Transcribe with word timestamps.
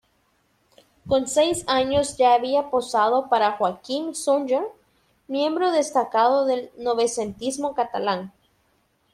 Con 1.07 1.27
seis 1.27 1.63
años 1.67 2.17
ya 2.17 2.33
había 2.33 2.71
posado 2.71 3.29
para 3.29 3.51
Joaquim 3.51 4.15
Sunyer, 4.15 4.63
miembro 5.27 5.71
destacado 5.71 6.45
del 6.47 6.71
Novecentismo 6.75 7.75
catalán. 7.75 8.33